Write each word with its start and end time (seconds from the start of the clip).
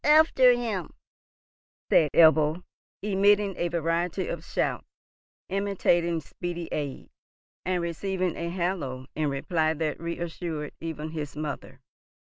"Up 0.03 0.07
after 0.09 0.53
him!" 0.53 0.95
said 1.91 2.09
Ebbo, 2.15 2.63
emitting 3.03 3.53
a 3.55 3.67
variety 3.67 4.27
of 4.29 4.43
shouts 4.43 4.87
intimating 5.47 6.21
speedy 6.21 6.67
aid, 6.71 7.11
and 7.65 7.83
receiving 7.83 8.35
a 8.35 8.49
halloo 8.49 9.05
in 9.13 9.29
reply 9.29 9.75
that 9.75 9.99
reassured 9.99 10.71
even 10.79 11.11
his 11.11 11.35
mother. 11.37 11.81